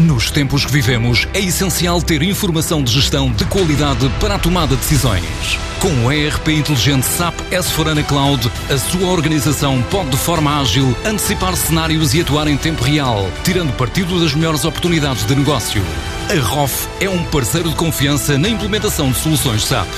Nos 0.00 0.30
tempos 0.30 0.64
que 0.64 0.72
vivemos, 0.72 1.28
é 1.34 1.40
essencial 1.40 2.00
ter 2.00 2.22
informação 2.22 2.82
de 2.82 2.90
gestão 2.90 3.30
de 3.30 3.44
qualidade 3.44 4.08
para 4.18 4.36
a 4.36 4.38
tomada 4.38 4.74
de 4.74 4.80
decisões. 4.80 5.58
Com 5.78 6.06
o 6.06 6.10
ERP 6.10 6.48
inteligente 6.48 7.04
SAP 7.04 7.34
S4HANA 7.50 8.02
Cloud, 8.04 8.50
a 8.70 8.78
sua 8.78 9.10
organização 9.10 9.82
pode 9.90 10.08
de 10.08 10.16
forma 10.16 10.58
ágil 10.58 10.96
antecipar 11.04 11.54
cenários 11.54 12.14
e 12.14 12.22
atuar 12.22 12.48
em 12.48 12.56
tempo 12.56 12.82
real, 12.82 13.30
tirando 13.44 13.76
partido 13.76 14.18
das 14.18 14.32
melhores 14.32 14.64
oportunidades 14.64 15.26
de 15.26 15.34
negócio. 15.34 15.82
A 16.30 16.40
ROF 16.46 16.88
é 16.98 17.08
um 17.10 17.22
parceiro 17.24 17.68
de 17.68 17.76
confiança 17.76 18.38
na 18.38 18.48
implementação 18.48 19.10
de 19.10 19.18
soluções 19.18 19.64
SAP. 19.66 19.88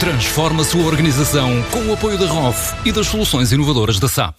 Transforma 0.00 0.62
a 0.62 0.64
sua 0.64 0.84
organização 0.86 1.62
com 1.70 1.86
o 1.86 1.92
apoio 1.92 2.18
da 2.18 2.26
ROF 2.26 2.74
e 2.84 2.90
das 2.90 3.06
soluções 3.06 3.52
inovadoras 3.52 4.00
da 4.00 4.08
SAP. 4.08 4.34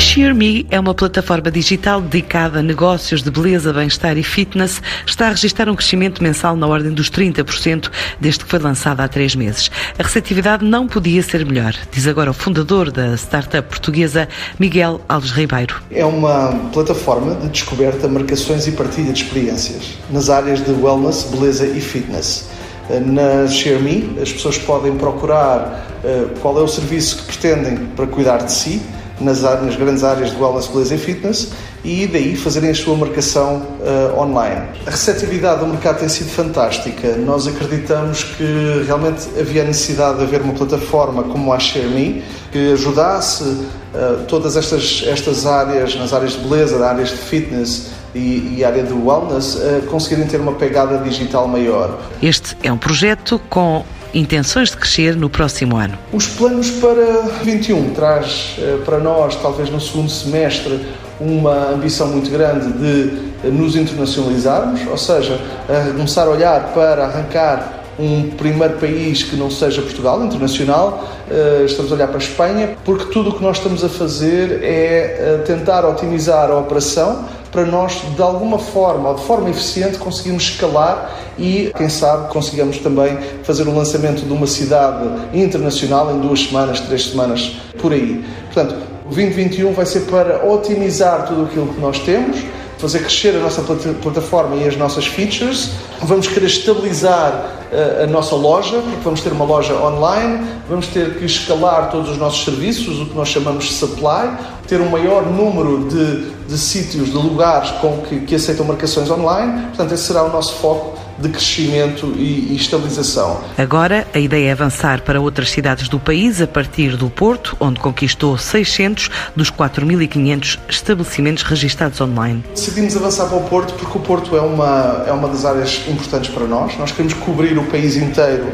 A 0.00 0.74
é 0.74 0.80
uma 0.80 0.94
plataforma 0.94 1.50
digital 1.50 2.00
dedicada 2.00 2.60
a 2.60 2.62
negócios 2.62 3.22
de 3.22 3.30
beleza, 3.30 3.70
bem-estar 3.70 4.16
e 4.16 4.22
fitness. 4.22 4.80
Está 5.06 5.26
a 5.26 5.28
registrar 5.28 5.68
um 5.68 5.76
crescimento 5.76 6.22
mensal 6.22 6.56
na 6.56 6.66
ordem 6.66 6.90
dos 6.90 7.10
30% 7.10 7.90
desde 8.18 8.42
que 8.42 8.50
foi 8.50 8.58
lançada 8.58 9.04
há 9.04 9.08
três 9.08 9.34
meses. 9.34 9.70
A 9.98 10.02
receptividade 10.02 10.64
não 10.64 10.88
podia 10.88 11.22
ser 11.22 11.44
melhor, 11.44 11.74
diz 11.92 12.06
agora 12.06 12.30
o 12.30 12.32
fundador 12.32 12.90
da 12.90 13.14
startup 13.14 13.68
portuguesa, 13.68 14.26
Miguel 14.58 15.02
Alves 15.06 15.32
Ribeiro. 15.32 15.82
É 15.90 16.04
uma 16.04 16.48
plataforma 16.72 17.34
de 17.34 17.48
descoberta, 17.50 18.08
marcações 18.08 18.66
e 18.66 18.72
partilha 18.72 19.12
de 19.12 19.22
experiências 19.22 19.98
nas 20.10 20.30
áreas 20.30 20.64
de 20.64 20.72
wellness, 20.72 21.24
beleza 21.24 21.66
e 21.66 21.78
fitness. 21.78 22.48
Na 22.88 23.46
ShareMe, 23.46 24.18
as 24.20 24.32
pessoas 24.32 24.56
podem 24.56 24.96
procurar 24.96 25.86
eh, 26.02 26.24
qual 26.40 26.58
é 26.58 26.62
o 26.62 26.68
serviço 26.68 27.18
que 27.18 27.36
pretendem 27.36 27.76
para 27.94 28.06
cuidar 28.06 28.38
de 28.38 28.52
si 28.52 28.80
nas, 29.20 29.42
nas 29.42 29.76
grandes 29.76 30.02
áreas 30.02 30.30
de 30.30 30.42
wellness, 30.42 30.66
beleza 30.66 30.94
e 30.94 30.98
fitness 30.98 31.52
e 31.84 32.06
daí 32.06 32.36
fazerem 32.36 32.70
a 32.70 32.74
sua 32.74 32.94
marcação 32.96 33.62
uh, 33.80 34.18
online. 34.18 34.66
A 34.86 34.90
receptividade 34.90 35.60
do 35.60 35.66
mercado 35.66 35.98
tem 36.00 36.08
sido 36.08 36.30
fantástica. 36.30 37.16
Nós 37.16 37.46
acreditamos 37.46 38.24
que 38.24 38.82
realmente 38.86 39.28
havia 39.38 39.64
necessidade 39.64 40.18
de 40.18 40.24
haver 40.24 40.42
uma 40.42 40.52
plataforma 40.52 41.22
como 41.24 41.52
a 41.52 41.58
ShareMe 41.58 42.22
que 42.52 42.72
ajudasse 42.72 43.44
uh, 43.44 44.24
todas 44.28 44.56
estas, 44.56 45.04
estas 45.06 45.46
áreas, 45.46 45.94
nas 45.94 46.12
áreas 46.12 46.32
de 46.32 46.38
beleza, 46.40 46.84
áreas 46.84 47.10
de 47.10 47.16
fitness 47.16 47.90
e, 48.14 48.56
e 48.58 48.64
área 48.64 48.82
do 48.82 49.06
wellness, 49.06 49.56
a 49.56 49.86
conseguirem 49.86 50.26
ter 50.26 50.40
uma 50.40 50.52
pegada 50.52 50.98
digital 50.98 51.46
maior. 51.46 51.98
Este 52.22 52.56
é 52.62 52.72
um 52.72 52.78
projeto 52.78 53.40
com 53.48 53.84
intenções 54.14 54.70
de 54.70 54.76
crescer 54.76 55.16
no 55.16 55.28
próximo 55.30 55.76
ano? 55.76 55.98
Os 56.12 56.26
planos 56.26 56.70
para 56.70 57.22
21 57.42 57.94
traz 57.94 58.56
eh, 58.58 58.78
para 58.84 58.98
nós, 58.98 59.36
talvez 59.36 59.70
no 59.70 59.80
segundo 59.80 60.10
semestre, 60.10 60.80
uma 61.20 61.70
ambição 61.70 62.08
muito 62.08 62.30
grande 62.30 62.72
de 62.72 63.48
nos 63.50 63.76
internacionalizarmos, 63.76 64.86
ou 64.86 64.96
seja, 64.96 65.38
a 65.68 65.92
começar 65.92 66.24
a 66.26 66.30
olhar 66.30 66.72
para 66.72 67.04
arrancar 67.04 67.80
um 67.98 68.30
primeiro 68.30 68.78
país 68.78 69.22
que 69.22 69.36
não 69.36 69.50
seja 69.50 69.82
Portugal, 69.82 70.24
internacional, 70.24 71.06
eh, 71.30 71.64
estamos 71.66 71.92
a 71.92 71.94
olhar 71.94 72.08
para 72.08 72.16
a 72.16 72.20
Espanha, 72.20 72.76
porque 72.84 73.12
tudo 73.12 73.30
o 73.30 73.34
que 73.34 73.42
nós 73.42 73.58
estamos 73.58 73.84
a 73.84 73.88
fazer 73.88 74.62
é 74.62 75.38
eh, 75.38 75.42
tentar 75.46 75.84
otimizar 75.84 76.50
a 76.50 76.58
operação 76.58 77.26
para 77.50 77.64
nós, 77.64 78.00
de 78.14 78.22
alguma 78.22 78.58
forma 78.58 79.10
ou 79.10 79.14
de 79.16 79.22
forma 79.24 79.50
eficiente, 79.50 79.98
conseguirmos 79.98 80.44
escalar 80.44 81.10
e, 81.38 81.72
quem 81.76 81.88
sabe, 81.88 82.28
consigamos 82.28 82.78
também 82.78 83.18
fazer 83.42 83.66
o 83.66 83.74
lançamento 83.74 84.22
de 84.24 84.32
uma 84.32 84.46
cidade 84.46 85.08
internacional 85.34 86.14
em 86.14 86.20
duas 86.20 86.44
semanas, 86.44 86.80
três 86.80 87.10
semanas, 87.10 87.56
por 87.80 87.92
aí. 87.92 88.24
Portanto, 88.52 88.76
o 89.06 89.08
2021 89.08 89.72
vai 89.72 89.86
ser 89.86 90.00
para 90.02 90.46
otimizar 90.48 91.26
tudo 91.26 91.44
aquilo 91.44 91.66
que 91.74 91.80
nós 91.80 91.98
temos, 92.00 92.38
fazer 92.80 93.00
crescer 93.00 93.36
a 93.36 93.40
nossa 93.40 93.62
plataforma 94.02 94.56
e 94.56 94.66
as 94.66 94.76
nossas 94.76 95.06
features. 95.06 95.70
Vamos 96.02 96.26
querer 96.26 96.46
estabilizar 96.46 97.60
a, 97.72 98.04
a 98.04 98.06
nossa 98.06 98.34
loja, 98.34 98.80
porque 98.80 99.00
vamos 99.04 99.20
ter 99.20 99.32
uma 99.32 99.44
loja 99.44 99.74
online, 99.74 100.46
vamos 100.68 100.86
ter 100.86 101.18
que 101.18 101.24
escalar 101.24 101.90
todos 101.90 102.10
os 102.10 102.16
nossos 102.16 102.44
serviços, 102.44 103.00
o 103.00 103.06
que 103.06 103.14
nós 103.14 103.28
chamamos 103.28 103.66
de 103.66 103.72
supply, 103.72 104.30
ter 104.66 104.80
um 104.80 104.88
maior 104.88 105.26
número 105.26 105.88
de, 105.88 106.30
de 106.48 106.58
sítios, 106.58 107.08
de 107.08 107.16
lugares 107.16 107.70
com 107.80 107.98
que, 107.98 108.20
que 108.20 108.34
aceitam 108.34 108.64
marcações 108.64 109.10
online. 109.10 109.66
Portanto, 109.68 109.92
esse 109.92 110.04
será 110.04 110.24
o 110.24 110.32
nosso 110.32 110.54
foco 110.54 111.09
de 111.20 111.28
crescimento 111.28 112.14
e, 112.16 112.52
e, 112.52 112.56
estabilização. 112.56 113.42
Agora, 113.56 114.06
a 114.14 114.18
ideia 114.18 114.48
é 114.48 114.52
avançar 114.52 115.02
para 115.02 115.20
outras 115.20 115.50
cidades 115.50 115.88
do 115.88 115.98
país 115.98 116.40
a 116.40 116.46
partir 116.46 116.96
do 116.96 117.10
Porto, 117.10 117.56
onde 117.60 117.78
conquistou 117.78 118.38
600 118.38 119.10
dos 119.36 119.50
4.500 119.50 120.58
estabelecimentos 120.68 121.42
registados 121.42 122.00
online. 122.00 122.42
Decidimos 122.54 122.96
avançar 122.96 123.26
para 123.26 123.38
o 123.38 123.42
Porto 123.42 123.74
porque 123.74 123.98
o 123.98 124.00
Porto 124.00 124.36
é 124.36 124.40
uma, 124.40 125.04
é 125.06 125.12
uma 125.12 125.28
das 125.28 125.44
áreas 125.44 125.82
importantes 125.88 126.30
para 126.30 126.46
nós. 126.46 126.76
Nós 126.78 126.90
queremos 126.90 127.14
cobrir 127.14 127.58
o 127.58 127.64
país 127.64 127.96
inteiro 127.96 128.46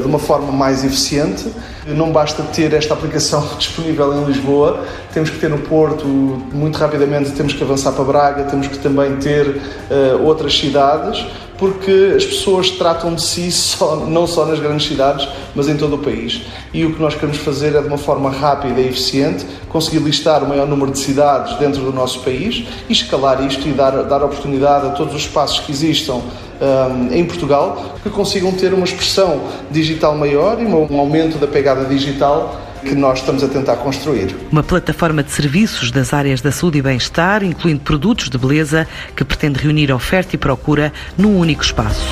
de 0.00 0.06
uma 0.06 0.18
forma 0.18 0.52
mais 0.52 0.84
eficiente. 0.84 1.44
Não 1.86 2.12
basta 2.12 2.42
ter 2.44 2.72
esta 2.72 2.94
aplicação 2.94 3.46
disponível 3.58 4.14
em 4.14 4.24
Lisboa, 4.24 4.84
temos 5.12 5.30
que 5.30 5.38
ter 5.38 5.50
no 5.50 5.58
Porto, 5.58 6.06
muito 6.06 6.78
rapidamente 6.78 7.30
temos 7.32 7.52
que 7.52 7.62
avançar 7.62 7.92
para 7.92 8.04
Braga, 8.04 8.44
temos 8.44 8.68
que 8.68 8.78
também 8.78 9.16
ter 9.16 9.46
uh, 9.48 10.22
outras 10.24 10.56
cidades 10.56 11.26
porque 11.62 12.14
as 12.16 12.24
pessoas 12.24 12.70
tratam 12.70 13.14
de 13.14 13.22
si 13.22 13.50
só, 13.52 13.94
não 13.94 14.26
só 14.26 14.44
nas 14.44 14.58
grandes 14.58 14.88
cidades, 14.88 15.28
mas 15.54 15.68
em 15.68 15.76
todo 15.76 15.94
o 15.94 15.98
país. 15.98 16.42
E 16.74 16.84
o 16.84 16.92
que 16.92 17.00
nós 17.00 17.14
queremos 17.14 17.36
fazer 17.36 17.76
é, 17.76 17.80
de 17.80 17.86
uma 17.86 17.98
forma 17.98 18.30
rápida 18.30 18.80
e 18.80 18.88
eficiente, 18.88 19.46
conseguir 19.72 19.98
listar 20.00 20.44
o 20.44 20.48
maior 20.48 20.66
número 20.66 20.92
de 20.92 20.98
cidades 20.98 21.56
dentro 21.58 21.82
do 21.82 21.92
nosso 21.92 22.20
país 22.20 22.64
e 22.88 22.92
escalar 22.92 23.44
isto 23.44 23.66
e 23.66 23.72
dar, 23.72 24.02
dar 24.04 24.22
oportunidade 24.22 24.86
a 24.86 24.90
todos 24.90 25.14
os 25.14 25.22
espaços 25.22 25.60
que 25.60 25.72
existam 25.72 26.20
um, 26.60 27.12
em 27.12 27.24
Portugal 27.24 27.96
que 28.02 28.10
consigam 28.10 28.52
ter 28.52 28.72
uma 28.72 28.84
expressão 28.84 29.42
digital 29.70 30.16
maior 30.16 30.60
e 30.60 30.66
um 30.66 30.98
aumento 30.98 31.38
da 31.38 31.46
pegada 31.46 31.84
digital 31.86 32.60
que 32.84 32.94
nós 32.94 33.20
estamos 33.20 33.42
a 33.44 33.48
tentar 33.48 33.76
construir. 33.76 34.34
Uma 34.50 34.62
plataforma 34.62 35.22
de 35.22 35.30
serviços 35.30 35.90
das 35.90 36.12
áreas 36.12 36.40
da 36.40 36.50
saúde 36.50 36.78
e 36.78 36.82
bem-estar, 36.82 37.42
incluindo 37.44 37.80
produtos 37.80 38.28
de 38.28 38.36
beleza, 38.36 38.86
que 39.16 39.24
pretende 39.24 39.58
reunir 39.60 39.92
oferta 39.92 40.34
e 40.34 40.38
procura 40.38 40.92
num 41.16 41.38
único 41.38 41.62
espaço. 41.62 42.04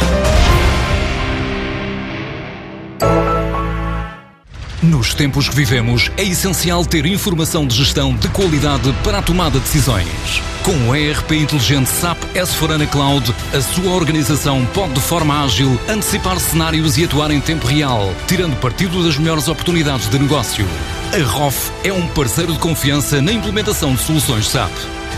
Nos 5.01 5.15
tempos 5.15 5.49
que 5.49 5.57
vivemos, 5.57 6.11
é 6.19 6.25
essencial 6.25 6.85
ter 6.85 7.07
informação 7.07 7.67
de 7.67 7.75
gestão 7.75 8.15
de 8.15 8.29
qualidade 8.29 8.93
para 9.03 9.17
a 9.17 9.23
tomada 9.23 9.59
de 9.59 9.65
decisões. 9.65 10.43
Com 10.63 10.91
o 10.91 10.95
ERP 10.95 11.33
inteligente 11.37 11.89
SAP 11.89 12.19
S4HANA 12.35 12.87
Cloud, 12.87 13.35
a 13.55 13.63
sua 13.63 13.93
organização 13.95 14.67
pode 14.75 14.93
de 14.93 15.01
forma 15.01 15.43
ágil 15.43 15.81
antecipar 15.89 16.39
cenários 16.39 16.99
e 16.99 17.05
atuar 17.07 17.31
em 17.31 17.41
tempo 17.41 17.67
real, 17.67 18.15
tirando 18.29 18.61
partido 18.61 19.03
das 19.03 19.17
melhores 19.17 19.49
oportunidades 19.49 20.07
de 20.07 20.19
negócio. 20.19 20.69
A 21.15 21.27
ROF 21.27 21.73
é 21.83 21.91
um 21.91 22.07
parceiro 22.09 22.53
de 22.53 22.59
confiança 22.59 23.23
na 23.23 23.33
implementação 23.33 23.95
de 23.95 24.03
soluções 24.03 24.49
SAP. 24.49 24.71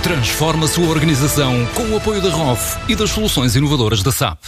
Transforma 0.05 0.67
a 0.67 0.69
sua 0.69 0.87
organização 0.87 1.67
com 1.75 1.89
o 1.89 1.97
apoio 1.97 2.23
da 2.23 2.31
ROF 2.31 2.79
e 2.89 2.95
das 2.95 3.11
soluções 3.11 3.57
inovadoras 3.57 4.01
da 4.01 4.13
SAP. 4.13 4.39